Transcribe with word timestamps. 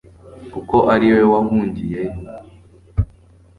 kuko 0.53 0.77
ari 0.93 1.07
we 1.13 1.21
wahungiyeho 1.31 2.17